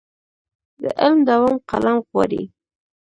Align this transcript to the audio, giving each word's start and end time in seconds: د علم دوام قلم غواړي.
د 0.81 0.83
علم 1.01 1.19
دوام 1.29 1.55
قلم 1.69 1.97
غواړي. 2.09 2.43